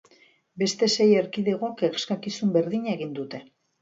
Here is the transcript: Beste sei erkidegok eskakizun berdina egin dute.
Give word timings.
Beste 0.61 0.87
sei 0.95 1.07
erkidegok 1.19 1.85
eskakizun 1.91 2.55
berdina 2.57 2.97
egin 2.99 3.13
dute. 3.21 3.45